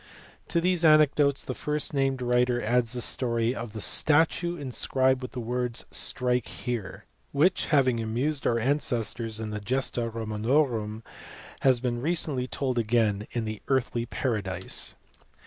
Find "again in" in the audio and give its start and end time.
12.79-13.45